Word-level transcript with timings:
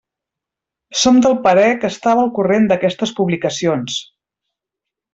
Som 1.01 1.19
del 1.25 1.35
parer 1.43 1.67
que 1.85 1.91
estava 1.95 2.23
al 2.27 2.33
corrent 2.39 2.67
d'aquestes 2.73 3.17
publicacions. 3.23 4.03